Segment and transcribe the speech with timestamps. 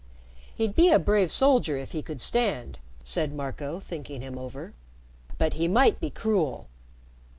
[0.55, 4.73] "He'd be a brave soldier if he could stand," said Marco, thinking him over.
[5.37, 6.69] "But he might be cruel."